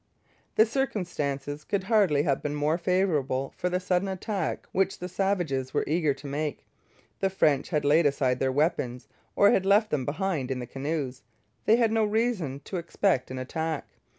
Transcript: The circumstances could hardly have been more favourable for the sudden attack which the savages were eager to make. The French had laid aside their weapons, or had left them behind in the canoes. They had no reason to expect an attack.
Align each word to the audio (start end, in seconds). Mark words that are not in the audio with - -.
The 0.55 0.65
circumstances 0.65 1.63
could 1.63 1.83
hardly 1.83 2.23
have 2.23 2.41
been 2.41 2.55
more 2.55 2.79
favourable 2.79 3.53
for 3.55 3.69
the 3.69 3.79
sudden 3.79 4.07
attack 4.07 4.65
which 4.71 4.97
the 4.97 5.07
savages 5.07 5.75
were 5.75 5.83
eager 5.85 6.11
to 6.15 6.25
make. 6.25 6.65
The 7.19 7.29
French 7.29 7.69
had 7.69 7.85
laid 7.85 8.07
aside 8.07 8.39
their 8.39 8.51
weapons, 8.51 9.07
or 9.35 9.51
had 9.51 9.63
left 9.63 9.91
them 9.91 10.05
behind 10.05 10.49
in 10.49 10.57
the 10.57 10.65
canoes. 10.65 11.21
They 11.65 11.75
had 11.75 11.91
no 11.91 12.03
reason 12.03 12.61
to 12.61 12.77
expect 12.77 13.29
an 13.29 13.37
attack. 13.37 13.89